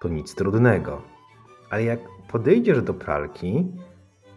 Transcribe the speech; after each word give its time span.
to 0.00 0.08
nic 0.08 0.34
trudnego. 0.34 1.02
Ale 1.70 1.84
jak 1.84 2.00
podejdziesz 2.28 2.82
do 2.82 2.94
pralki, 2.94 3.66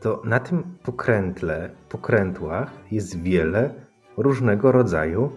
to 0.01 0.21
na 0.25 0.39
tym 0.39 0.77
pokrętle, 0.83 1.69
pokrętłach 1.89 2.71
jest 2.91 3.21
wiele 3.21 3.73
różnego 4.17 4.71
rodzaju 4.71 5.31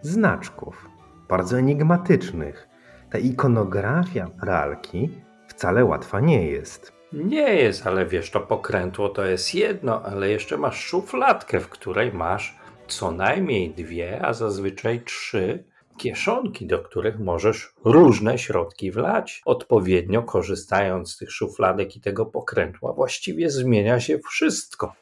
znaczków, 0.00 0.88
bardzo 1.28 1.58
enigmatycznych. 1.58 2.68
Ta 3.10 3.18
ikonografia 3.18 4.26
pralki 4.40 5.10
wcale 5.48 5.84
łatwa 5.84 6.20
nie 6.20 6.46
jest. 6.46 6.92
Nie 7.12 7.54
jest, 7.54 7.86
ale 7.86 8.06
wiesz, 8.06 8.30
to 8.30 8.40
pokrętło 8.40 9.08
to 9.08 9.24
jest 9.24 9.54
jedno, 9.54 10.02
ale 10.02 10.28
jeszcze 10.28 10.56
masz 10.56 10.80
szufladkę, 10.80 11.60
w 11.60 11.68
której 11.68 12.12
masz 12.12 12.58
co 12.88 13.10
najmniej 13.10 13.70
dwie, 13.70 14.26
a 14.26 14.32
zazwyczaj 14.32 15.00
trzy 15.00 15.64
kieszonki, 15.96 16.66
do 16.66 16.78
których 16.78 17.18
możesz 17.18 17.74
różne 17.84 18.38
środki 18.38 18.92
wlać. 18.92 19.42
Odpowiednio 19.44 20.22
korzystając 20.22 21.12
z 21.12 21.16
tych 21.16 21.32
szufladek 21.32 21.96
i 21.96 22.00
tego 22.00 22.26
pokrętła, 22.26 22.92
właściwie 22.92 23.50
zmienia 23.50 24.00
się 24.00 24.18
wszystko. 24.18 24.92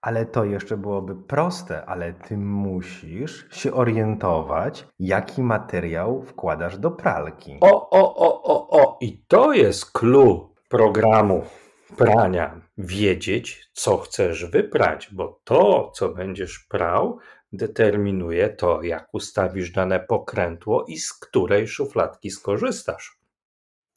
Ale 0.00 0.26
to 0.26 0.44
jeszcze 0.44 0.76
byłoby 0.76 1.16
proste, 1.16 1.86
ale 1.86 2.12
ty 2.12 2.36
musisz 2.36 3.46
się 3.50 3.72
orientować, 3.72 4.86
jaki 4.98 5.42
materiał 5.42 6.22
wkładasz 6.22 6.78
do 6.78 6.90
pralki. 6.90 7.58
O, 7.60 7.90
o, 7.90 8.16
o, 8.16 8.42
o, 8.42 8.82
o, 8.82 8.98
i 9.00 9.18
to 9.28 9.52
jest 9.52 9.92
clue 9.92 10.48
programu 10.68 11.44
prania. 11.96 12.60
Wiedzieć, 12.78 13.70
co 13.72 13.98
chcesz 13.98 14.44
wyprać, 14.46 15.08
bo 15.12 15.40
to, 15.44 15.90
co 15.94 16.08
będziesz 16.08 16.58
prał, 16.58 17.18
determinuje 17.52 18.48
to, 18.48 18.82
jak 18.82 19.14
ustawisz 19.14 19.70
dane 19.70 20.00
pokrętło 20.00 20.84
i 20.84 20.98
z 20.98 21.12
której 21.12 21.68
szufladki 21.68 22.30
skorzystasz. 22.30 23.18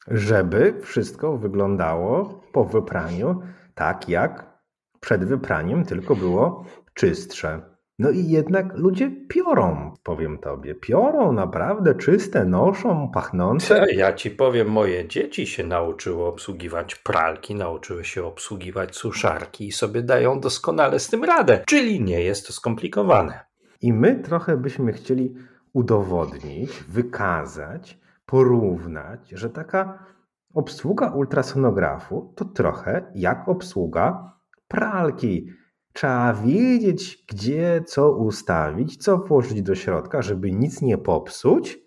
Żeby 0.08 0.80
wszystko 0.82 1.36
wyglądało 1.36 2.40
po 2.52 2.64
wypraniu 2.64 3.42
tak, 3.74 4.08
jak 4.08 4.56
przed 5.00 5.24
wypraniem, 5.24 5.84
tylko 5.84 6.16
było 6.16 6.64
czystsze. 6.94 7.75
No 7.98 8.10
i 8.10 8.28
jednak 8.28 8.74
ludzie 8.74 9.10
piorą, 9.28 9.94
powiem 10.02 10.38
tobie. 10.38 10.74
Piorą 10.74 11.32
naprawdę 11.32 11.94
czyste, 11.94 12.44
noszą, 12.44 13.10
pachnące. 13.14 13.86
Ja 13.94 14.12
ci 14.12 14.30
powiem, 14.30 14.68
moje 14.68 15.08
dzieci 15.08 15.46
się 15.46 15.64
nauczyły 15.64 16.24
obsługiwać 16.24 16.94
pralki, 16.94 17.54
nauczyły 17.54 18.04
się 18.04 18.24
obsługiwać 18.24 18.96
suszarki 18.96 19.66
i 19.68 19.72
sobie 19.72 20.02
dają 20.02 20.40
doskonale 20.40 20.98
z 20.98 21.08
tym 21.08 21.24
radę. 21.24 21.64
Czyli 21.66 22.00
nie 22.00 22.20
jest 22.20 22.46
to 22.46 22.52
skomplikowane. 22.52 23.40
I 23.82 23.92
my 23.92 24.16
trochę 24.16 24.56
byśmy 24.56 24.92
chcieli 24.92 25.34
udowodnić, 25.72 26.70
wykazać, 26.88 27.98
porównać, 28.26 29.30
że 29.30 29.50
taka 29.50 30.06
obsługa 30.54 31.10
ultrasonografu 31.10 32.32
to 32.36 32.44
trochę 32.44 33.12
jak 33.14 33.48
obsługa 33.48 34.32
pralki. 34.68 35.46
Trzeba 35.96 36.34
wiedzieć, 36.34 37.24
gdzie 37.28 37.82
co 37.86 38.12
ustawić, 38.12 38.96
co 38.96 39.18
włożyć 39.18 39.62
do 39.62 39.74
środka, 39.74 40.22
żeby 40.22 40.52
nic 40.52 40.82
nie 40.82 40.98
popsuć. 40.98 41.78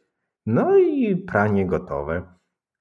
No 0.46 0.78
i 0.78 1.16
pranie 1.16 1.66
gotowe. 1.66 2.34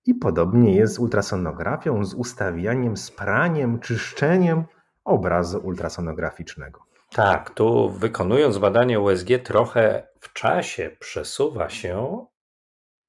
I 0.07 0.15
podobnie 0.15 0.75
jest 0.77 0.95
z 0.95 0.99
ultrasonografią, 0.99 2.05
z 2.05 2.15
ustawianiem, 2.15 2.97
z 2.97 3.11
praniem, 3.11 3.79
czyszczeniem 3.79 4.65
obrazu 5.05 5.61
ultrasonograficznego. 5.65 6.81
Tak, 7.13 7.51
tu 7.51 7.91
wykonując 7.91 8.59
badanie 8.59 9.01
USG 9.01 9.29
trochę 9.45 10.09
w 10.21 10.33
czasie 10.33 10.97
przesuwa 11.01 11.69
się 11.69 12.27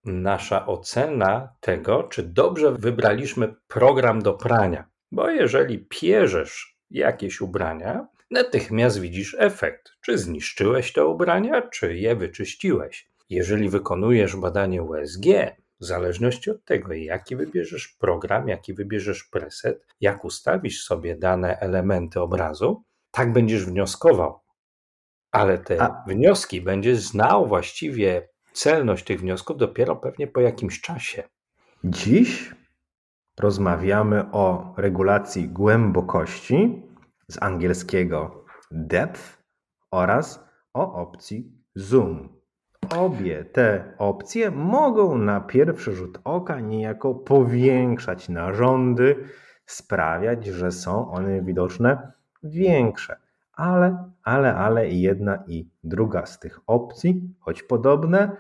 nasza 0.06 0.66
ocena 0.66 1.54
tego, 1.60 2.04
czy 2.04 2.24
dobrze 2.24 2.72
wybraliśmy 2.72 3.56
program 3.68 4.22
do 4.22 4.34
prania. 4.34 4.90
Bo 5.12 5.30
jeżeli 5.30 5.86
pierzesz 5.90 6.79
jakieś 6.92 7.42
ubrania, 7.42 8.08
natychmiast 8.32 9.00
widzisz 9.00 9.36
efekt. 9.40 9.92
Czy 10.02 10.18
zniszczyłeś 10.18 10.94
te 10.94 11.06
ubrania, 11.06 11.62
czy 11.62 11.98
je 11.98 12.16
wyczyściłeś. 12.16 13.10
Jeżeli 13.30 13.70
wykonujesz 13.70 14.36
badanie 14.36 14.84
USG, 14.84 15.26
w 15.80 15.86
zależności 15.86 16.52
od 16.52 16.66
tego, 16.66 16.94
jaki 16.94 17.36
wybierzesz 17.36 17.88
program, 17.88 18.48
jaki 18.48 18.74
wybierzesz 18.74 19.24
preset, 19.24 19.86
jak 20.02 20.26
ustawisz 20.26 20.84
sobie 20.84 21.16
dane 21.16 21.60
elementy 21.60 22.22
obrazu, 22.22 22.84
tak 23.12 23.34
będziesz 23.34 23.66
wnioskował. 23.66 24.40
Ale 25.32 25.58
te 25.58 25.82
A... 25.82 26.04
wnioski 26.08 26.62
będziesz 26.62 26.98
znał 26.98 27.48
właściwie 27.48 28.30
celność 28.54 29.06
tych 29.06 29.20
wniosków 29.20 29.58
dopiero 29.58 29.96
pewnie 29.96 30.28
po 30.28 30.40
jakimś 30.40 30.82
czasie. 30.82 31.24
Dziś 31.84 32.52
rozmawiamy 33.40 34.32
o 34.32 34.74
regulacji 34.78 35.50
głębokości 35.50 36.84
z 37.28 37.44
angielskiego 37.44 38.46
depth 38.72 39.44
oraz 39.92 40.46
o 40.74 40.94
opcji 40.94 41.52
zoom. 41.76 42.40
Obie 42.98 43.46
te 43.46 43.94
opcje 43.98 44.52
mogą 44.52 45.18
na 45.18 45.42
pierwszy 45.42 45.92
rzut 45.92 46.20
oka 46.24 46.60
niejako 46.60 47.16
powiększać 47.16 48.30
narządy, 48.30 49.16
sprawiać, 49.66 50.46
że 50.46 50.72
są 50.72 51.12
one 51.12 51.42
widoczne 51.42 52.12
większe. 52.44 53.18
Ale, 53.54 54.12
ale, 54.24 54.56
ale 54.56 54.90
jedna 54.90 55.44
i 55.48 55.70
druga 55.84 56.26
z 56.26 56.40
tych 56.40 56.60
opcji, 56.68 57.36
choć 57.40 57.64
podobne, 57.64 58.38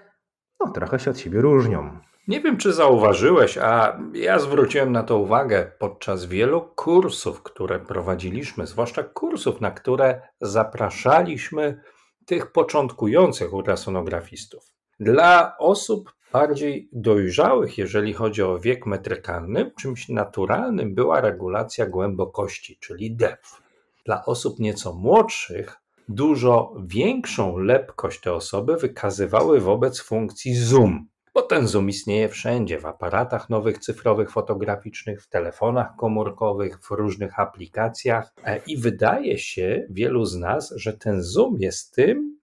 no 0.59 0.72
trochę 0.72 1.00
się 1.00 1.12
od 1.12 1.20
siebie 1.20 1.42
różnią. 1.42 2.00
Nie 2.29 2.41
wiem, 2.41 2.57
czy 2.57 2.73
zauważyłeś, 2.73 3.57
a 3.57 4.00
ja 4.13 4.40
zwróciłem 4.40 4.91
na 4.91 5.03
to 5.03 5.17
uwagę 5.17 5.72
podczas 5.79 6.25
wielu 6.25 6.62
kursów, 6.62 7.44
które 7.44 7.79
prowadziliśmy, 7.79 8.67
zwłaszcza 8.67 9.03
kursów, 9.03 9.62
na 9.62 9.72
które 9.72 10.22
zapraszaliśmy 10.41 11.81
tych 12.25 12.51
początkujących 12.51 13.53
ultrasonografistów. 13.53 14.63
Dla 15.00 15.57
osób 15.57 16.13
bardziej 16.34 16.90
dojrzałych, 16.94 17.78
jeżeli 17.78 18.13
chodzi 18.13 18.44
o 18.44 18.59
wiek 18.59 18.85
metrykalny, 18.85 19.72
czymś 19.79 20.09
naturalnym 20.09 20.96
była 20.96 21.22
regulacja 21.22 21.85
głębokości, 21.85 22.78
czyli 22.79 23.16
depth. 23.16 23.61
Dla 24.06 24.25
osób 24.25 24.59
nieco 24.59 24.94
młodszych 24.94 25.78
dużo 26.09 26.75
większą 26.85 27.57
lepkość 27.57 28.22
te 28.22 28.34
osoby 28.34 28.78
wykazywały 28.78 29.59
wobec 29.59 30.01
funkcji 30.01 30.56
zoom, 30.56 31.07
bo 31.34 31.41
ten 31.41 31.67
zoom 31.67 31.90
istnieje 31.90 32.29
wszędzie 32.29 32.79
w 32.79 32.85
aparatach 32.85 33.50
nowych 33.50 33.78
cyfrowych, 33.78 34.31
fotograficznych, 34.31 35.23
w 35.23 35.29
telefonach 35.29 35.95
komórkowych, 35.97 36.79
w 36.79 36.91
różnych 36.91 37.40
aplikacjach 37.40 38.34
e, 38.44 38.62
i 38.67 38.78
wydaje 38.78 39.38
się 39.38 39.88
wielu 39.90 40.25
z 40.25 40.35
nas, 40.35 40.73
że 40.75 40.94
ten 40.94 41.23
zoom 41.23 41.56
jest 41.59 41.95
tym, 41.95 42.40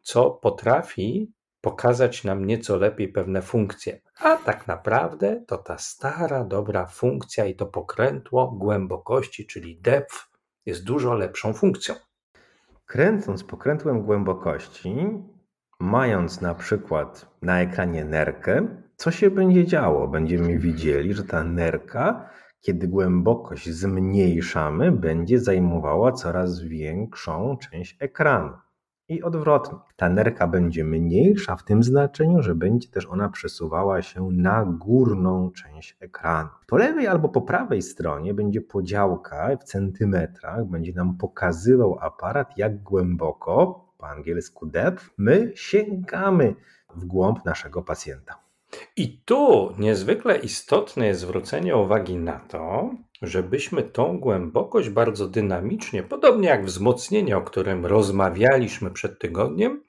co 0.00 0.30
potrafi 0.30 1.32
pokazać 1.60 2.24
nam 2.24 2.46
nieco 2.46 2.76
lepiej 2.76 3.08
pewne 3.08 3.42
funkcje. 3.42 4.00
A 4.18 4.36
tak 4.36 4.66
naprawdę 4.66 5.44
to 5.46 5.58
ta 5.58 5.78
stara, 5.78 6.44
dobra 6.44 6.86
funkcja 6.86 7.46
i 7.46 7.54
to 7.54 7.66
pokrętło 7.66 8.50
głębokości, 8.50 9.46
czyli 9.46 9.80
depth, 9.80 10.28
jest 10.66 10.84
dużo 10.84 11.14
lepszą 11.14 11.52
funkcją. 11.52 11.94
Kręcąc 12.86 13.44
pokrętłem 13.44 14.02
głębokości, 14.02 14.96
mając 15.80 16.40
na 16.40 16.54
przykład 16.54 17.36
na 17.42 17.60
ekranie 17.60 18.04
nerkę, 18.04 18.66
co 18.96 19.10
się 19.10 19.30
będzie 19.30 19.66
działo? 19.66 20.08
Będziemy 20.08 20.58
widzieli, 20.58 21.14
że 21.14 21.24
ta 21.24 21.44
nerka, 21.44 22.30
kiedy 22.60 22.88
głębokość 22.88 23.70
zmniejszamy, 23.70 24.92
będzie 24.92 25.40
zajmowała 25.40 26.12
coraz 26.12 26.60
większą 26.60 27.56
część 27.56 27.96
ekranu. 28.00 28.52
I 29.08 29.22
odwrotnie. 29.22 29.78
Ta 29.96 30.08
nerka 30.08 30.46
będzie 30.46 30.84
mniejsza 30.84 31.56
w 31.56 31.64
tym 31.64 31.82
znaczeniu, 31.82 32.42
że 32.42 32.54
będzie 32.54 32.88
też 32.88 33.06
ona 33.06 33.28
przesuwała 33.28 34.02
się 34.02 34.28
na 34.30 34.64
górną 34.64 35.50
część 35.50 35.96
ekranu. 36.00 36.48
Po 36.66 36.76
lewej 36.76 37.06
albo 37.06 37.28
po 37.28 37.42
prawej 37.42 37.82
stronie 37.82 38.34
będzie 38.34 38.60
podziałka 38.60 39.56
w 39.56 39.64
centymetrach, 39.64 40.66
będzie 40.66 40.92
nam 40.92 41.16
pokazywał 41.16 41.98
aparat, 42.00 42.58
jak 42.58 42.82
głęboko, 42.82 43.87
po 43.98 44.08
angielsku 44.08 44.66
depth, 44.66 45.10
my 45.18 45.52
sięgamy 45.54 46.54
w 46.96 47.04
głąb 47.04 47.44
naszego 47.44 47.82
pacjenta. 47.82 48.38
I 48.96 49.18
tu 49.24 49.74
niezwykle 49.78 50.38
istotne 50.38 51.06
jest 51.06 51.20
zwrócenie 51.20 51.76
uwagi 51.76 52.16
na 52.16 52.38
to, 52.38 52.90
żebyśmy 53.22 53.82
tą 53.82 54.18
głębokość 54.18 54.88
bardzo 54.88 55.28
dynamicznie, 55.28 56.02
podobnie 56.02 56.48
jak 56.48 56.64
wzmocnienie, 56.64 57.36
o 57.36 57.42
którym 57.42 57.86
rozmawialiśmy 57.86 58.90
przed 58.90 59.18
tygodniem, 59.18 59.84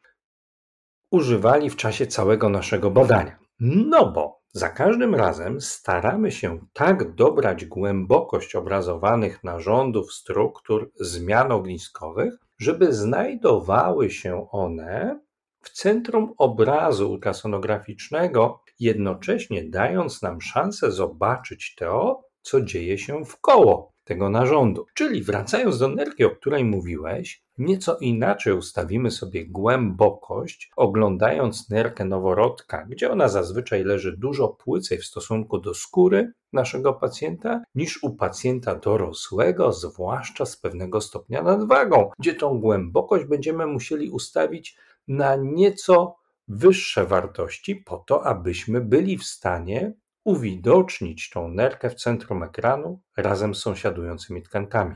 używali 1.11 1.69
w 1.69 1.75
czasie 1.75 2.07
całego 2.07 2.49
naszego 2.49 2.91
badania. 2.91 3.39
No 3.59 4.11
bo 4.11 4.38
za 4.53 4.69
każdym 4.69 5.15
razem 5.15 5.61
staramy 5.61 6.31
się 6.31 6.59
tak 6.73 7.15
dobrać 7.15 7.65
głębokość 7.65 8.55
obrazowanych 8.55 9.43
narządów, 9.43 10.13
struktur, 10.13 10.91
zmian 10.95 11.51
ogniskowych, 11.51 12.33
żeby 12.59 12.93
znajdowały 12.93 14.09
się 14.09 14.47
one 14.51 15.19
w 15.61 15.69
centrum 15.69 16.33
obrazu 16.37 17.11
ultrasonograficznego, 17.11 18.63
jednocześnie 18.79 19.69
dając 19.69 20.21
nam 20.21 20.41
szansę 20.41 20.91
zobaczyć 20.91 21.75
to, 21.75 22.23
co 22.41 22.61
dzieje 22.61 22.97
się 22.97 23.25
w 23.25 23.41
koło 23.41 23.93
tego 24.09 24.29
narządu. 24.29 24.85
Czyli 24.93 25.23
wracając 25.23 25.79
do 25.79 25.87
nerki, 25.87 26.25
o 26.25 26.29
której 26.29 26.65
mówiłeś, 26.65 27.43
nieco 27.57 27.97
inaczej 27.97 28.53
ustawimy 28.53 29.11
sobie 29.11 29.45
głębokość, 29.45 30.71
oglądając 30.75 31.69
nerkę 31.69 32.05
noworodka, 32.05 32.85
gdzie 32.89 33.11
ona 33.11 33.27
zazwyczaj 33.27 33.83
leży 33.83 34.17
dużo 34.17 34.47
płycej 34.47 34.97
w 34.97 35.05
stosunku 35.05 35.59
do 35.59 35.73
skóry 35.73 36.31
naszego 36.53 36.93
pacjenta, 36.93 37.63
niż 37.75 38.03
u 38.03 38.15
pacjenta 38.15 38.75
dorosłego, 38.75 39.73
zwłaszcza 39.73 40.45
z 40.45 40.57
pewnego 40.57 41.01
stopnia 41.01 41.43
nadwagą, 41.43 42.09
gdzie 42.19 42.33
tą 42.33 42.59
głębokość 42.59 43.25
będziemy 43.25 43.67
musieli 43.67 44.09
ustawić 44.09 44.77
na 45.07 45.35
nieco 45.35 46.15
wyższe 46.47 47.05
wartości, 47.05 47.75
po 47.75 47.97
to, 47.97 48.25
abyśmy 48.25 48.81
byli 48.81 49.17
w 49.17 49.23
stanie 49.23 49.93
uwidocznić 50.23 51.29
tą 51.29 51.47
nerkę 51.47 51.89
w 51.89 51.95
centrum 51.95 52.43
ekranu 52.43 52.99
razem 53.17 53.55
z 53.55 53.59
sąsiadującymi 53.59 54.43
tkankami. 54.43 54.95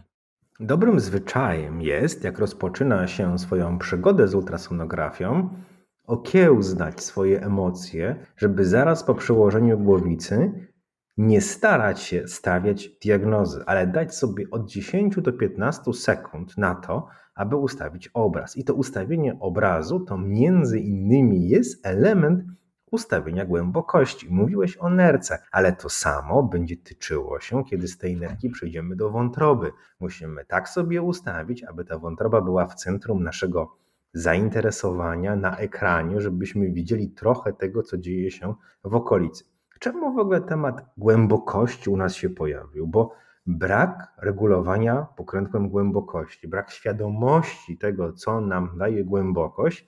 Dobrym 0.59 0.99
zwyczajem 0.99 1.81
jest, 1.81 2.23
jak 2.23 2.39
rozpoczyna 2.39 3.07
się 3.07 3.39
swoją 3.39 3.77
przygodę 3.77 4.27
z 4.27 4.35
ultrasonografią, 4.35 5.49
okiełznać 6.05 7.03
swoje 7.03 7.41
emocje, 7.41 8.25
żeby 8.37 8.65
zaraz 8.65 9.03
po 9.03 9.15
przełożeniu 9.15 9.79
głowicy 9.79 10.51
nie 11.17 11.41
starać 11.41 12.01
się 12.01 12.27
stawiać 12.27 12.89
diagnozy, 12.89 13.63
ale 13.65 13.87
dać 13.87 14.15
sobie 14.15 14.45
od 14.51 14.69
10 14.69 15.15
do 15.15 15.33
15 15.33 15.93
sekund 15.93 16.57
na 16.57 16.75
to, 16.75 17.07
aby 17.35 17.55
ustawić 17.55 18.09
obraz. 18.13 18.57
I 18.57 18.63
to 18.63 18.73
ustawienie 18.73 19.39
obrazu 19.39 19.99
to 19.99 20.17
między 20.17 20.79
innymi 20.79 21.49
jest 21.49 21.85
element 21.85 22.43
ustawienia 22.93 23.45
głębokości. 23.45 24.27
Mówiłeś 24.29 24.77
o 24.77 24.89
nerce, 24.89 25.39
ale 25.51 25.73
to 25.73 25.89
samo 25.89 26.43
będzie 26.43 26.77
tyczyło 26.77 27.39
się, 27.39 27.63
kiedy 27.65 27.87
z 27.87 27.97
tej 27.97 28.17
nerki 28.17 28.49
przejdziemy 28.49 28.95
do 28.95 29.09
wątroby. 29.09 29.71
Musimy 29.99 30.45
tak 30.45 30.69
sobie 30.69 31.01
ustawić, 31.01 31.63
aby 31.63 31.85
ta 31.85 31.99
wątroba 31.99 32.41
była 32.41 32.65
w 32.65 32.75
centrum 32.75 33.23
naszego 33.23 33.77
zainteresowania 34.13 35.35
na 35.35 35.57
ekranie, 35.57 36.21
żebyśmy 36.21 36.71
widzieli 36.71 37.09
trochę 37.09 37.53
tego, 37.53 37.83
co 37.83 37.97
dzieje 37.97 38.31
się 38.31 38.53
w 38.83 38.95
okolicy. 38.95 39.43
Czemu 39.79 40.13
w 40.13 40.19
ogóle 40.19 40.41
temat 40.41 40.85
głębokości 40.97 41.89
u 41.89 41.97
nas 41.97 42.15
się 42.15 42.29
pojawił? 42.29 42.87
Bo 42.87 43.15
brak 43.45 44.13
regulowania 44.17 45.07
pokrętłem 45.17 45.69
głębokości, 45.69 46.47
brak 46.47 46.71
świadomości 46.71 47.77
tego, 47.77 48.13
co 48.13 48.41
nam 48.41 48.77
daje 48.77 49.03
głębokość, 49.03 49.87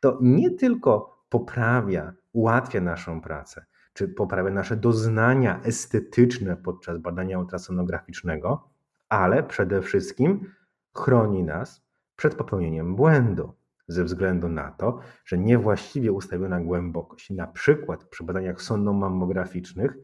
to 0.00 0.18
nie 0.20 0.50
tylko 0.50 1.18
poprawia 1.28 2.12
ułatwia 2.32 2.80
naszą 2.80 3.20
pracę, 3.20 3.64
czy 3.92 4.08
poprawia 4.08 4.50
nasze 4.50 4.76
doznania 4.76 5.60
estetyczne 5.62 6.56
podczas 6.56 6.98
badania 6.98 7.38
ultrasonograficznego, 7.38 8.70
ale 9.08 9.42
przede 9.42 9.82
wszystkim 9.82 10.52
chroni 10.96 11.44
nas 11.44 11.82
przed 12.16 12.34
popełnieniem 12.34 12.96
błędu 12.96 13.52
ze 13.88 14.04
względu 14.04 14.48
na 14.48 14.70
to, 14.70 15.00
że 15.24 15.38
niewłaściwie 15.38 16.12
ustawiona 16.12 16.60
głębokość, 16.60 17.30
na 17.30 17.46
przykład 17.46 18.04
przy 18.04 18.24
badaniach 18.24 18.62
sonnomammograficznych, 18.62 19.96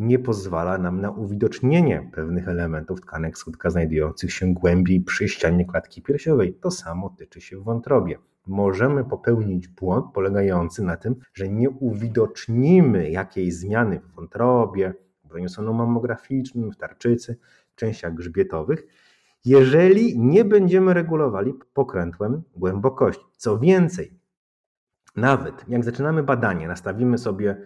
nie 0.00 0.18
pozwala 0.18 0.78
nam 0.78 1.00
na 1.00 1.10
uwidocznienie 1.10 2.10
pewnych 2.12 2.48
elementów 2.48 3.00
tkanek 3.00 3.38
skutka 3.38 3.70
znajdujących 3.70 4.32
się 4.32 4.54
głębiej 4.54 5.00
przy 5.00 5.28
ścianie 5.28 5.64
klatki 5.64 6.02
piersiowej. 6.02 6.54
To 6.54 6.70
samo 6.70 7.10
tyczy 7.10 7.40
się 7.40 7.58
w 7.58 7.64
wątrobie 7.64 8.18
możemy 8.46 9.04
popełnić 9.04 9.68
błąd 9.68 10.06
polegający 10.14 10.82
na 10.82 10.96
tym, 10.96 11.16
że 11.34 11.48
nie 11.48 11.70
uwidocznimy 11.70 13.10
jakiejś 13.10 13.54
zmiany 13.54 14.00
w 14.00 14.14
wątrobie, 14.14 14.94
w 15.24 15.28
broniosonu 15.28 15.74
mammograficznym, 15.74 16.72
w 16.72 16.76
tarczycy, 16.76 17.38
w 17.72 17.74
częściach 17.74 18.14
grzbietowych, 18.14 18.86
jeżeli 19.44 20.18
nie 20.18 20.44
będziemy 20.44 20.94
regulowali 20.94 21.54
pokrętłem 21.74 22.42
głębokości. 22.56 23.24
Co 23.36 23.58
więcej, 23.58 24.20
nawet 25.16 25.68
jak 25.68 25.84
zaczynamy 25.84 26.22
badanie, 26.22 26.68
nastawimy 26.68 27.18
sobie 27.18 27.56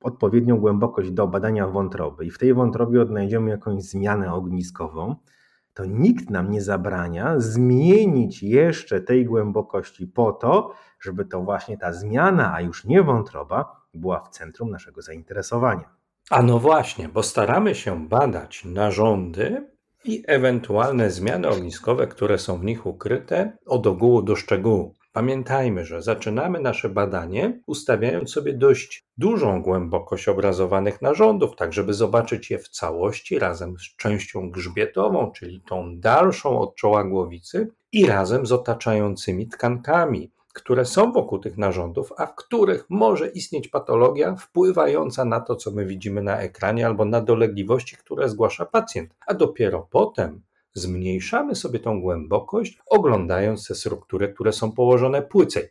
odpowiednią 0.00 0.60
głębokość 0.60 1.10
do 1.10 1.26
badania 1.26 1.66
wątroby 1.66 2.26
i 2.26 2.30
w 2.30 2.38
tej 2.38 2.54
wątrobie 2.54 3.02
odnajdziemy 3.02 3.50
jakąś 3.50 3.82
zmianę 3.82 4.32
ogniskową, 4.32 5.16
to 5.74 5.84
nikt 5.84 6.30
nam 6.30 6.50
nie 6.50 6.62
zabrania 6.62 7.40
zmienić 7.40 8.42
jeszcze 8.42 9.00
tej 9.00 9.24
głębokości 9.24 10.06
po 10.06 10.32
to, 10.32 10.72
żeby 11.00 11.24
to 11.24 11.42
właśnie 11.42 11.78
ta 11.78 11.92
zmiana, 11.92 12.54
a 12.54 12.60
już 12.60 12.84
nie 12.84 13.02
wątroba, 13.02 13.80
była 13.94 14.20
w 14.20 14.28
centrum 14.28 14.70
naszego 14.70 15.02
zainteresowania. 15.02 15.88
A 16.30 16.42
no 16.42 16.58
właśnie, 16.58 17.08
bo 17.08 17.22
staramy 17.22 17.74
się 17.74 18.08
badać 18.08 18.64
narządy 18.64 19.70
i 20.04 20.24
ewentualne 20.26 21.10
zmiany 21.10 21.48
ogniskowe, 21.48 22.06
które 22.06 22.38
są 22.38 22.58
w 22.58 22.64
nich 22.64 22.86
ukryte, 22.86 23.56
od 23.66 23.86
ogółu 23.86 24.22
do 24.22 24.36
szczegółu. 24.36 24.94
Pamiętajmy, 25.12 25.84
że 25.84 26.02
zaczynamy 26.02 26.60
nasze 26.60 26.88
badanie 26.88 27.60
ustawiając 27.66 28.30
sobie 28.30 28.52
dość 28.52 29.04
dużą 29.18 29.62
głębokość 29.62 30.28
obrazowanych 30.28 31.02
narządów, 31.02 31.56
tak 31.56 31.72
żeby 31.72 31.94
zobaczyć 31.94 32.50
je 32.50 32.58
w 32.58 32.68
całości 32.68 33.38
razem 33.38 33.78
z 33.78 33.96
częścią 33.96 34.50
grzbietową, 34.50 35.32
czyli 35.32 35.60
tą 35.68 35.96
dalszą 35.96 36.58
od 36.58 36.74
czoła 36.74 37.04
głowicy 37.04 37.68
i 37.92 38.06
razem 38.06 38.46
z 38.46 38.52
otaczającymi 38.52 39.48
tkankami, 39.48 40.30
które 40.52 40.84
są 40.84 41.12
wokół 41.12 41.38
tych 41.38 41.58
narządów, 41.58 42.12
a 42.16 42.26
w 42.26 42.34
których 42.34 42.86
może 42.88 43.28
istnieć 43.28 43.68
patologia 43.68 44.36
wpływająca 44.36 45.24
na 45.24 45.40
to, 45.40 45.56
co 45.56 45.70
my 45.70 45.86
widzimy 45.86 46.22
na 46.22 46.40
ekranie, 46.40 46.86
albo 46.86 47.04
na 47.04 47.20
dolegliwości, 47.20 47.96
które 47.96 48.28
zgłasza 48.28 48.66
pacjent. 48.66 49.14
A 49.26 49.34
dopiero 49.34 49.86
potem 49.90 50.42
zmniejszamy 50.74 51.54
sobie 51.54 51.78
tą 51.78 52.00
głębokość, 52.00 52.78
oglądając 52.86 53.68
te 53.68 53.74
struktury, 53.74 54.32
które 54.32 54.52
są 54.52 54.72
położone 54.72 55.22
płycej. 55.22 55.68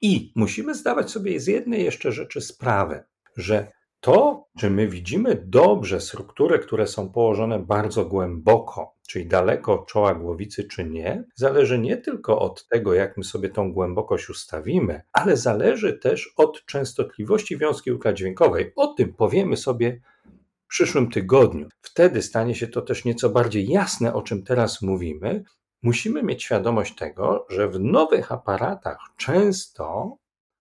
I 0.00 0.32
musimy 0.36 0.74
zdawać 0.74 1.10
sobie 1.10 1.40
z 1.40 1.46
jednej 1.46 1.84
jeszcze 1.84 2.12
rzeczy 2.12 2.40
sprawę, 2.40 3.04
że 3.36 3.72
to, 4.04 4.48
czy 4.58 4.70
my 4.70 4.88
widzimy 4.88 5.42
dobrze 5.46 6.00
struktury, 6.00 6.58
które 6.58 6.86
są 6.86 7.12
położone 7.12 7.58
bardzo 7.58 8.04
głęboko, 8.04 8.94
czyli 9.08 9.26
daleko 9.26 9.80
od 9.80 9.86
czoła 9.86 10.14
głowicy, 10.14 10.64
czy 10.64 10.84
nie, 10.84 11.24
zależy 11.34 11.78
nie 11.78 11.96
tylko 11.96 12.38
od 12.38 12.68
tego, 12.68 12.94
jak 12.94 13.16
my 13.16 13.24
sobie 13.24 13.48
tą 13.48 13.72
głębokość 13.72 14.30
ustawimy, 14.30 15.02
ale 15.12 15.36
zależy 15.36 15.98
też 15.98 16.32
od 16.36 16.64
częstotliwości 16.66 17.58
wiązki 17.58 17.92
ultradźwiękowej. 17.92 18.72
O 18.76 18.86
tym 18.86 19.14
powiemy 19.14 19.56
sobie 19.56 20.00
przyszłym 20.74 21.10
tygodniu. 21.10 21.68
Wtedy 21.80 22.22
stanie 22.22 22.54
się 22.54 22.68
to 22.68 22.82
też 22.82 23.04
nieco 23.04 23.30
bardziej 23.30 23.68
jasne, 23.68 24.14
o 24.14 24.22
czym 24.22 24.42
teraz 24.42 24.82
mówimy. 24.82 25.44
Musimy 25.82 26.22
mieć 26.22 26.42
świadomość 26.42 26.94
tego, 26.94 27.46
że 27.50 27.68
w 27.68 27.80
nowych 27.80 28.32
aparatach 28.32 28.98
często 29.16 30.16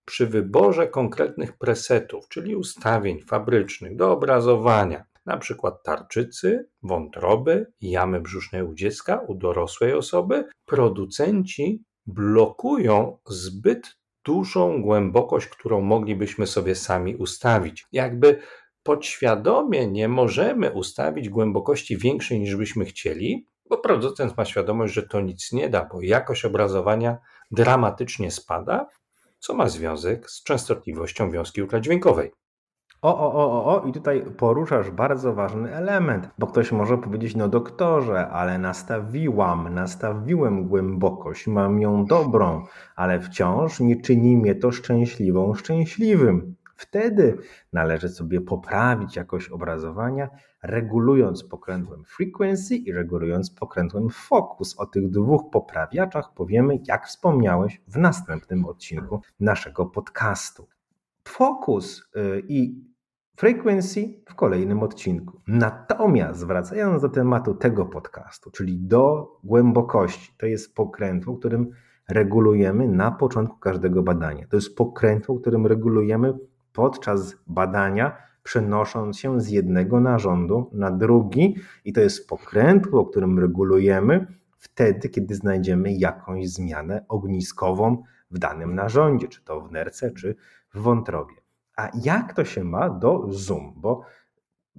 przy 0.05 0.27
wyborze 0.27 0.87
konkretnych 0.87 1.57
presetów, 1.57 2.27
czyli 2.29 2.55
ustawień 2.55 3.21
fabrycznych 3.21 3.95
do 3.95 4.11
obrazowania, 4.11 5.03
na 5.25 5.37
przykład 5.37 5.83
tarczycy, 5.83 6.69
wątroby, 6.83 7.71
jamy 7.81 8.21
brzusznej 8.21 8.63
u 8.63 8.73
dziecka, 8.73 9.19
u 9.27 9.35
dorosłej 9.35 9.93
osoby, 9.93 10.45
producenci 10.65 11.83
blokują 12.05 13.17
zbyt 13.27 13.95
dużą 14.25 14.81
głębokość, 14.81 15.47
którą 15.47 15.81
moglibyśmy 15.81 16.47
sobie 16.47 16.75
sami 16.75 17.15
ustawić. 17.15 17.85
Jakby 17.91 18.39
podświadomie 18.83 19.87
nie 19.87 20.07
możemy 20.07 20.71
ustawić 20.71 21.29
głębokości 21.29 21.97
większej 21.97 22.39
niż 22.39 22.55
byśmy 22.55 22.85
chcieli, 22.85 23.47
bo 23.69 23.77
producent 23.77 24.37
ma 24.37 24.45
świadomość, 24.45 24.93
że 24.93 25.03
to 25.03 25.21
nic 25.21 25.51
nie 25.51 25.69
da, 25.69 25.89
bo 25.93 26.01
jakość 26.01 26.45
obrazowania 26.45 27.17
dramatycznie 27.51 28.31
spada, 28.31 28.89
co 29.39 29.53
ma 29.53 29.69
związek 29.69 30.29
z 30.29 30.43
częstotliwością 30.43 31.31
wiązki 31.31 31.61
ultradźwiękowej. 31.61 32.31
O, 33.01 33.19
o, 33.19 33.33
o, 33.33 33.65
o, 33.65 33.87
i 33.87 33.91
tutaj 33.91 34.25
poruszasz 34.37 34.91
bardzo 34.91 35.33
ważny 35.33 35.75
element, 35.75 36.29
bo 36.39 36.47
ktoś 36.47 36.71
może 36.71 36.97
powiedzieć, 36.97 37.35
no 37.35 37.49
doktorze, 37.49 38.27
ale 38.29 38.57
nastawiłam, 38.57 39.73
nastawiłem 39.73 40.67
głębokość, 40.67 41.47
mam 41.47 41.79
ją 41.79 42.05
dobrą, 42.05 42.65
ale 42.95 43.19
wciąż 43.21 43.79
nie 43.79 44.01
czyni 44.01 44.37
mnie 44.37 44.55
to 44.55 44.71
szczęśliwą, 44.71 45.53
szczęśliwym. 45.53 46.55
Wtedy 46.83 47.37
należy 47.73 48.09
sobie 48.09 48.41
poprawić 48.41 49.15
jakość 49.15 49.49
obrazowania, 49.49 50.29
regulując 50.63 51.43
pokrętłem 51.43 52.03
frequency 52.03 52.75
i 52.75 52.91
regulując 52.91 53.51
pokrętłem 53.51 54.09
focus. 54.09 54.79
O 54.79 54.85
tych 54.85 55.09
dwóch 55.09 55.49
poprawiaczach 55.51 56.33
powiemy, 56.33 56.79
jak 56.87 57.07
wspomniałeś, 57.07 57.81
w 57.87 57.97
następnym 57.97 58.65
odcinku 58.65 59.21
naszego 59.39 59.85
podcastu. 59.85 60.67
Focus 61.27 62.03
y, 62.15 62.43
i 62.47 62.83
frequency 63.37 64.23
w 64.29 64.35
kolejnym 64.35 64.83
odcinku. 64.83 65.41
Natomiast 65.47 66.47
wracając 66.47 67.01
do 67.01 67.09
tematu 67.09 67.55
tego 67.55 67.85
podcastu, 67.85 68.51
czyli 68.51 68.79
do 68.79 69.31
głębokości, 69.43 70.35
to 70.37 70.45
jest 70.45 70.75
pokrętło, 70.75 71.37
którym 71.37 71.71
regulujemy 72.09 72.87
na 72.87 73.11
początku 73.11 73.57
każdego 73.57 74.03
badania. 74.03 74.47
To 74.47 74.57
jest 74.57 74.75
pokrętło, 74.75 75.39
którym 75.39 75.67
regulujemy 75.67 76.33
podczas 76.73 77.35
badania, 77.47 78.17
przenosząc 78.43 79.19
się 79.19 79.41
z 79.41 79.49
jednego 79.49 79.99
narządu 79.99 80.69
na 80.73 80.91
drugi, 80.91 81.55
i 81.85 81.93
to 81.93 82.01
jest 82.01 82.29
pokrętło, 82.29 83.05
którym 83.05 83.39
regulujemy 83.39 84.27
wtedy, 84.57 85.09
kiedy 85.09 85.35
znajdziemy 85.35 85.93
jakąś 85.93 86.49
zmianę 86.49 87.05
ogniskową 87.09 88.03
w 88.31 88.39
danym 88.39 88.75
narządzie, 88.75 89.27
czy 89.27 89.43
to 89.43 89.61
w 89.61 89.71
nerce, 89.71 90.11
czy 90.11 90.35
w 90.73 90.81
wątrobie. 90.81 91.35
A 91.75 91.89
jak 92.03 92.33
to 92.33 92.45
się 92.45 92.63
ma 92.63 92.89
do 92.89 93.25
zoom? 93.29 93.73
Bo 93.75 94.01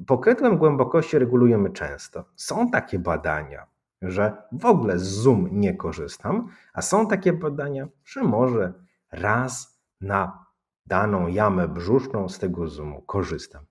pokrętłem 0.07 0.59
głębokości 0.59 1.19
regulujemy 1.19 1.71
często. 1.71 2.25
Są 2.37 2.71
takie 2.71 2.99
badania, 2.99 3.67
że 4.03 4.37
w 4.53 4.67
ogóle 4.67 4.99
z 4.99 5.03
zoom 5.03 5.49
nie 5.53 5.75
korzystam, 5.75 6.49
a 6.73 6.83
są 6.83 7.07
takie 7.07 7.33
badania, 7.33 7.89
że 8.05 8.23
może 8.23 8.73
raz 9.13 9.81
na 10.01 10.44
daną 10.87 11.27
jamę 11.27 11.69
brzuszną 11.69 12.29
z 12.29 12.39
tego 12.39 12.69
zoomu 12.69 13.03
korzystam. 13.03 13.67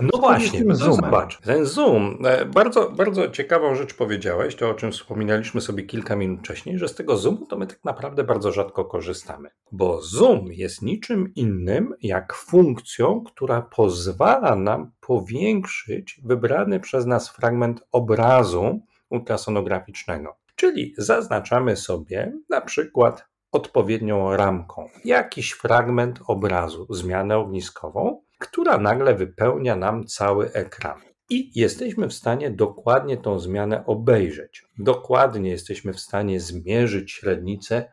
No 0.00 0.18
właśnie, 0.18 0.64
no 0.64 0.74
zobacz, 0.74 1.40
ten 1.40 1.64
zoom, 1.64 2.18
e, 2.24 2.44
bardzo, 2.44 2.90
bardzo 2.90 3.28
ciekawą 3.28 3.74
rzecz 3.74 3.94
powiedziałeś, 3.94 4.56
to 4.56 4.70
o 4.70 4.74
czym 4.74 4.92
wspominaliśmy 4.92 5.60
sobie 5.60 5.82
kilka 5.82 6.16
minut 6.16 6.40
wcześniej, 6.40 6.78
że 6.78 6.88
z 6.88 6.94
tego 6.94 7.16
zoomu 7.16 7.46
to 7.46 7.58
my 7.58 7.66
tak 7.66 7.84
naprawdę 7.84 8.24
bardzo 8.24 8.52
rzadko 8.52 8.84
korzystamy, 8.84 9.50
bo 9.72 10.02
zoom 10.02 10.52
jest 10.52 10.82
niczym 10.82 11.34
innym 11.34 11.94
jak 12.02 12.34
funkcją, 12.34 13.24
która 13.26 13.62
pozwala 13.62 14.56
nam 14.56 14.90
powiększyć 15.00 16.20
wybrany 16.24 16.80
przez 16.80 17.06
nas 17.06 17.28
fragment 17.28 17.82
obrazu 17.92 18.80
ultrasonograficznego. 19.10 20.36
Czyli 20.56 20.94
zaznaczamy 20.98 21.76
sobie 21.76 22.32
na 22.50 22.60
przykład 22.60 23.26
odpowiednią 23.52 24.36
ramką 24.36 24.88
jakiś 25.04 25.52
fragment 25.52 26.20
obrazu, 26.26 26.86
zmianę 26.90 27.38
ogniskową, 27.38 28.22
która 28.38 28.78
nagle 28.78 29.14
wypełnia 29.14 29.76
nam 29.76 30.06
cały 30.06 30.52
ekran. 30.52 31.00
I 31.30 31.60
jesteśmy 31.60 32.08
w 32.08 32.14
stanie 32.14 32.50
dokładnie 32.50 33.16
tą 33.16 33.38
zmianę 33.38 33.86
obejrzeć. 33.86 34.64
Dokładnie 34.78 35.50
jesteśmy 35.50 35.92
w 35.92 36.00
stanie 36.00 36.40
zmierzyć 36.40 37.12
średnicę 37.12 37.92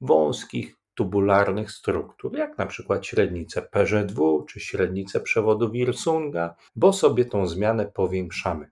wąskich, 0.00 0.78
tubularnych 0.94 1.70
struktur, 1.70 2.36
jak 2.36 2.58
na 2.58 2.66
przykład 2.66 3.06
średnicę 3.06 3.62
PŻW 3.62 4.44
czy 4.48 4.60
średnicę 4.60 5.20
przewodu 5.20 5.70
Wilsunga, 5.70 6.54
bo 6.76 6.92
sobie 6.92 7.24
tą 7.24 7.46
zmianę 7.46 7.86
powiększamy. 7.86 8.70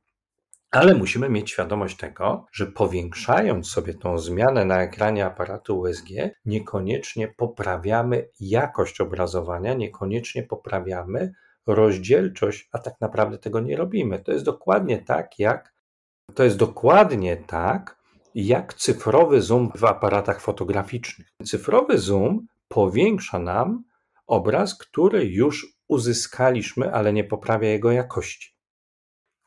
Ale 0.70 0.94
musimy 0.94 1.28
mieć 1.28 1.50
świadomość 1.50 1.96
tego, 1.96 2.46
że 2.52 2.66
powiększając 2.66 3.68
sobie 3.68 3.94
tą 3.94 4.18
zmianę 4.18 4.64
na 4.64 4.82
ekranie 4.82 5.26
aparatu 5.26 5.78
USG, 5.78 6.08
niekoniecznie 6.44 7.28
poprawiamy 7.28 8.28
jakość 8.40 9.00
obrazowania, 9.00 9.74
niekoniecznie 9.74 10.42
poprawiamy 10.42 11.32
rozdzielczość, 11.66 12.68
a 12.72 12.78
tak 12.78 12.94
naprawdę 13.00 13.38
tego 13.38 13.60
nie 13.60 13.76
robimy. 13.76 14.18
To 14.18 14.32
jest 14.32 14.44
dokładnie 14.44 14.98
tak, 14.98 15.38
jak 15.38 15.76
to 16.34 16.44
jest 16.44 16.56
dokładnie 16.56 17.36
tak, 17.36 17.96
jak 18.34 18.74
cyfrowy 18.74 19.42
zoom 19.42 19.70
w 19.74 19.84
aparatach 19.84 20.40
fotograficznych. 20.40 21.28
Cyfrowy 21.44 21.98
zoom 21.98 22.46
powiększa 22.68 23.38
nam 23.38 23.84
obraz, 24.26 24.78
który 24.78 25.24
już 25.24 25.66
uzyskaliśmy, 25.88 26.92
ale 26.92 27.12
nie 27.12 27.24
poprawia 27.24 27.68
jego 27.68 27.92
jakości. 27.92 28.55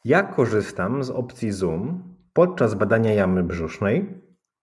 Ja 0.05 0.23
korzystam 0.23 1.03
z 1.03 1.09
opcji 1.09 1.51
Zoom 1.51 2.15
podczas 2.33 2.73
badania 2.73 3.13
jamy 3.13 3.43
brzusznej 3.43 4.21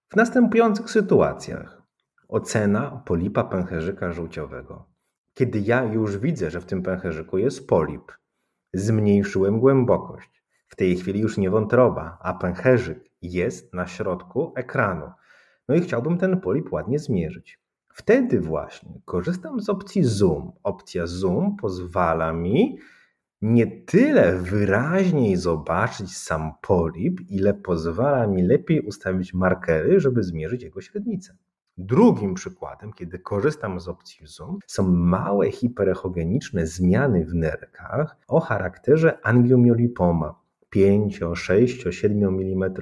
w 0.08 0.16
następujących 0.16 0.90
sytuacjach. 0.90 1.82
Ocena 2.28 3.02
polipa 3.06 3.44
pęcherzyka 3.44 4.12
żółciowego. 4.12 4.86
Kiedy 5.34 5.60
ja 5.60 5.84
już 5.84 6.18
widzę, 6.18 6.50
że 6.50 6.60
w 6.60 6.66
tym 6.66 6.82
pęcherzyku 6.82 7.38
jest 7.38 7.68
polip, 7.68 8.12
zmniejszyłem 8.74 9.60
głębokość. 9.60 10.42
W 10.68 10.76
tej 10.76 10.96
chwili 10.96 11.20
już 11.20 11.38
nie 11.38 11.50
wątroba, 11.50 12.18
a 12.20 12.34
pęcherzyk 12.34 13.10
jest 13.22 13.74
na 13.74 13.86
środku 13.86 14.52
ekranu. 14.56 15.10
No 15.68 15.74
i 15.74 15.80
chciałbym 15.80 16.18
ten 16.18 16.40
polip 16.40 16.72
ładnie 16.72 16.98
zmierzyć. 16.98 17.60
Wtedy 17.88 18.40
właśnie 18.40 19.00
korzystam 19.04 19.60
z 19.60 19.68
opcji 19.68 20.04
Zoom. 20.04 20.52
Opcja 20.62 21.06
Zoom 21.06 21.56
pozwala 21.56 22.32
mi 22.32 22.78
nie 23.42 23.66
tyle 23.66 24.38
wyraźniej 24.38 25.36
zobaczyć 25.36 26.16
sam 26.16 26.52
polip, 26.62 27.20
ile 27.28 27.54
pozwala 27.54 28.26
mi 28.26 28.42
lepiej 28.42 28.80
ustawić 28.80 29.34
markery, 29.34 30.00
żeby 30.00 30.22
zmierzyć 30.22 30.62
jego 30.62 30.80
średnicę. 30.80 31.36
Drugim 31.78 32.34
przykładem, 32.34 32.92
kiedy 32.92 33.18
korzystam 33.18 33.80
z 33.80 33.88
opcji 33.88 34.26
zoom, 34.26 34.58
są 34.66 34.92
małe 34.92 35.50
hiperechogeniczne 35.50 36.66
zmiany 36.66 37.24
w 37.24 37.34
nerkach 37.34 38.16
o 38.28 38.40
charakterze 38.40 39.18
angiomiolipoma 39.22 40.40
5, 40.70 41.20
6, 41.34 41.84
7 41.90 42.28
mm. 42.28 42.74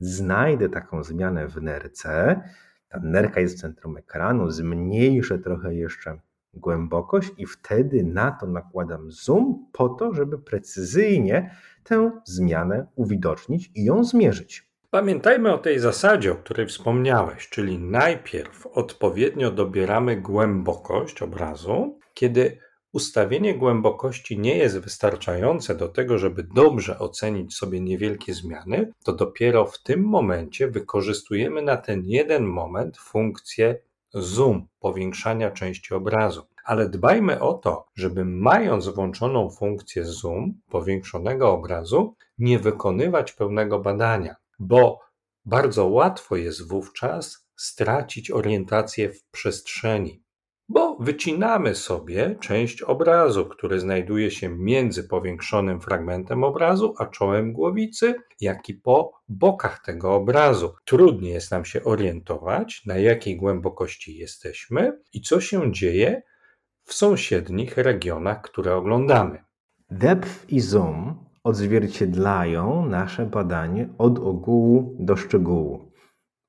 Znajdę 0.00 0.68
taką 0.68 1.02
zmianę 1.02 1.48
w 1.48 1.62
nerce, 1.62 2.40
ta 2.88 3.00
nerka 3.00 3.40
jest 3.40 3.56
w 3.56 3.60
centrum 3.60 3.96
ekranu, 3.96 4.50
zmniejszę 4.50 5.38
trochę 5.38 5.74
jeszcze 5.74 6.18
głębokość 6.56 7.30
i 7.38 7.46
wtedy 7.46 8.04
na 8.04 8.30
to 8.30 8.46
nakładam 8.46 9.12
zoom 9.12 9.66
po 9.72 9.88
to, 9.88 10.14
żeby 10.14 10.38
precyzyjnie 10.38 11.50
tę 11.84 12.10
zmianę 12.24 12.86
uwidocznić 12.96 13.70
i 13.74 13.84
ją 13.84 14.04
zmierzyć. 14.04 14.68
Pamiętajmy 14.90 15.52
o 15.52 15.58
tej 15.58 15.78
zasadzie, 15.78 16.32
o 16.32 16.36
której 16.36 16.66
wspomniałeś, 16.66 17.48
czyli 17.48 17.78
najpierw 17.78 18.66
odpowiednio 18.66 19.50
dobieramy 19.50 20.16
głębokość 20.16 21.22
obrazu, 21.22 21.98
kiedy 22.14 22.58
ustawienie 22.92 23.54
głębokości 23.54 24.38
nie 24.38 24.56
jest 24.56 24.78
wystarczające 24.78 25.74
do 25.74 25.88
tego, 25.88 26.18
żeby 26.18 26.42
dobrze 26.42 26.98
ocenić 26.98 27.54
sobie 27.54 27.80
niewielkie 27.80 28.34
zmiany, 28.34 28.92
to 29.04 29.12
dopiero 29.12 29.66
w 29.66 29.82
tym 29.82 30.04
momencie 30.04 30.68
wykorzystujemy 30.68 31.62
na 31.62 31.76
ten 31.76 32.02
jeden 32.04 32.44
moment 32.44 32.98
funkcję 32.98 33.78
zoom, 34.14 34.66
powiększania 34.80 35.50
części 35.50 35.94
obrazu. 35.94 36.46
Ale 36.64 36.88
dbajmy 36.88 37.40
o 37.40 37.54
to, 37.54 37.86
żeby 37.94 38.24
mając 38.24 38.88
włączoną 38.88 39.50
funkcję 39.50 40.04
zoom, 40.04 40.60
powiększonego 40.70 41.52
obrazu, 41.52 42.14
nie 42.38 42.58
wykonywać 42.58 43.32
pełnego 43.32 43.78
badania, 43.78 44.36
bo 44.58 45.00
bardzo 45.44 45.86
łatwo 45.86 46.36
jest 46.36 46.68
wówczas 46.68 47.48
stracić 47.56 48.30
orientację 48.30 49.12
w 49.12 49.24
przestrzeni 49.30 50.23
bo 50.68 50.96
wycinamy 51.00 51.74
sobie 51.74 52.36
część 52.40 52.82
obrazu, 52.82 53.46
który 53.46 53.80
znajduje 53.80 54.30
się 54.30 54.48
między 54.48 55.08
powiększonym 55.08 55.80
fragmentem 55.80 56.44
obrazu 56.44 56.94
a 56.98 57.06
czołem 57.06 57.52
głowicy, 57.52 58.14
jak 58.40 58.68
i 58.68 58.74
po 58.74 59.12
bokach 59.28 59.84
tego 59.84 60.14
obrazu. 60.14 60.74
Trudniej 60.84 61.32
jest 61.32 61.50
nam 61.50 61.64
się 61.64 61.84
orientować, 61.84 62.82
na 62.86 62.96
jakiej 62.96 63.36
głębokości 63.36 64.16
jesteśmy 64.16 65.00
i 65.12 65.20
co 65.20 65.40
się 65.40 65.72
dzieje 65.72 66.22
w 66.84 66.94
sąsiednich 66.94 67.76
regionach, 67.76 68.42
które 68.42 68.76
oglądamy. 68.76 69.44
Depth 69.90 70.48
i 70.48 70.60
zoom 70.60 71.24
odzwierciedlają 71.44 72.86
nasze 72.86 73.26
badanie 73.26 73.88
od 73.98 74.18
ogółu 74.18 74.96
do 74.98 75.16
szczegółu. 75.16 75.92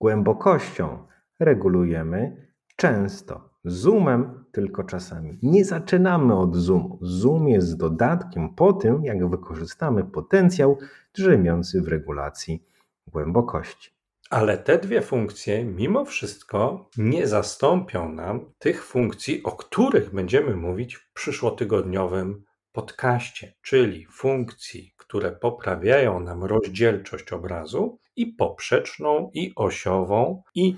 Głębokością 0.02 1.08
regulujemy 1.40 2.48
często 2.76 3.55
Zoomem 3.66 4.46
tylko 4.52 4.84
czasami. 4.84 5.40
Nie 5.44 5.66
zaczynamy 5.66 6.36
od 6.36 6.56
zoomu. 6.56 7.00
Zoom 7.02 7.48
jest 7.48 7.78
dodatkiem 7.78 8.56
po 8.56 8.74
tym, 8.74 9.04
jak 9.04 9.30
wykorzystamy 9.30 10.04
potencjał 10.04 10.78
drzemiący 11.14 11.82
w 11.82 11.88
regulacji 11.88 12.64
głębokości. 13.08 13.92
Ale 14.30 14.58
te 14.58 14.78
dwie 14.78 15.02
funkcje, 15.02 15.66
mimo 15.66 16.06
wszystko, 16.06 16.90
nie 16.98 17.28
zastąpią 17.28 18.12
nam 18.12 18.52
tych 18.60 18.86
funkcji, 18.86 19.44
o 19.44 19.52
których 19.52 20.14
będziemy 20.14 20.56
mówić 20.56 20.96
w 20.96 21.14
przyszłotygodniowym 21.14 22.44
podcaście, 22.72 23.54
czyli 23.62 24.06
funkcji, 24.06 24.94
które 24.98 25.32
poprawiają 25.32 26.20
nam 26.20 26.44
rozdzielczość 26.44 27.34
obrazu 27.34 28.00
i 28.16 28.28
poprzeczną, 28.28 29.32
i 29.34 29.54
osiową, 29.56 30.44
i 30.56 30.76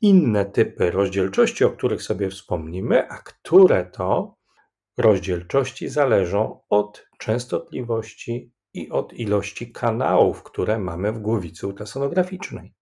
inne 0.00 0.44
typy 0.44 0.90
rozdzielczości, 0.90 1.64
o 1.64 1.70
których 1.70 2.02
sobie 2.02 2.30
wspomnimy, 2.30 3.08
a 3.08 3.18
które 3.18 3.84
to 3.84 4.36
rozdzielczości 4.98 5.88
zależą 5.88 6.60
od 6.68 7.06
częstotliwości 7.18 8.52
i 8.74 8.90
od 8.90 9.12
ilości 9.12 9.72
kanałów, 9.72 10.42
które 10.42 10.78
mamy 10.78 11.12
w 11.12 11.18
głowicy 11.18 11.66
ultrasonograficznej. 11.66 12.74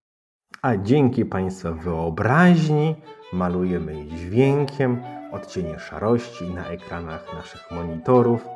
A 0.62 0.76
dzięki 0.76 1.24
Państwa 1.24 1.72
wyobraźni 1.72 2.94
malujemy 3.32 4.06
dźwiękiem 4.06 5.02
odcienie 5.32 5.78
szarości 5.78 6.44
na 6.44 6.68
ekranach 6.68 7.34
naszych 7.34 7.70
monitorów, 7.70 8.46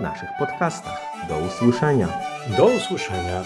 naszych 0.00 0.28
podcastach. 0.38 1.00
Do 1.28 1.38
usłyszenia. 1.38 2.08
Do 2.56 2.66
usłyszenia. 2.66 3.42